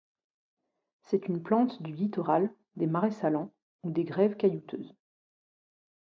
C'est 1.03 1.27
une 1.27 1.43
plante 1.43 1.83
du 1.83 1.93
littoral, 1.93 2.51
des 2.75 2.87
marais 2.87 3.11
salants 3.11 3.53
ou 3.83 3.91
des 3.91 4.03
grèves 4.03 4.35
caillouteuses. 4.35 4.95